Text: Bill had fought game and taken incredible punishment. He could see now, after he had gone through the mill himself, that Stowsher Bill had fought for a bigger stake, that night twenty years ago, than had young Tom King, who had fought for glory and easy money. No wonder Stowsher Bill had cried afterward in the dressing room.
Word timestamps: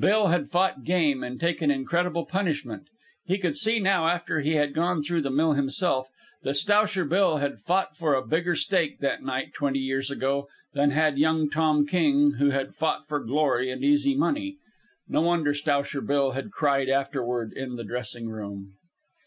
Bill 0.00 0.28
had 0.28 0.48
fought 0.48 0.84
game 0.84 1.22
and 1.22 1.38
taken 1.38 1.70
incredible 1.70 2.24
punishment. 2.24 2.86
He 3.26 3.36
could 3.36 3.58
see 3.58 3.78
now, 3.78 4.08
after 4.08 4.40
he 4.40 4.52
had 4.54 4.72
gone 4.74 5.02
through 5.02 5.20
the 5.20 5.30
mill 5.30 5.52
himself, 5.52 6.08
that 6.44 6.54
Stowsher 6.56 7.04
Bill 7.04 7.36
had 7.36 7.58
fought 7.58 7.94
for 7.94 8.14
a 8.14 8.26
bigger 8.26 8.56
stake, 8.56 9.00
that 9.00 9.22
night 9.22 9.52
twenty 9.52 9.78
years 9.80 10.10
ago, 10.10 10.48
than 10.72 10.92
had 10.92 11.18
young 11.18 11.50
Tom 11.50 11.86
King, 11.86 12.36
who 12.38 12.48
had 12.48 12.74
fought 12.74 13.04
for 13.04 13.20
glory 13.20 13.70
and 13.70 13.84
easy 13.84 14.14
money. 14.14 14.56
No 15.08 15.20
wonder 15.20 15.52
Stowsher 15.52 16.00
Bill 16.00 16.30
had 16.30 16.52
cried 16.52 16.88
afterward 16.88 17.52
in 17.52 17.76
the 17.76 17.84
dressing 17.84 18.30
room. 18.30 18.72